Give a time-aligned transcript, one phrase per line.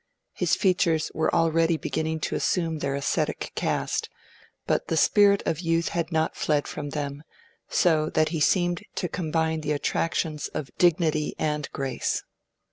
[0.33, 4.09] His features were already beginning to assume their ascetic cast,
[4.65, 7.21] but the spirit of youth had not yet fled from them,
[7.69, 12.23] so that he seemed to combine the attractions of dignity and grace.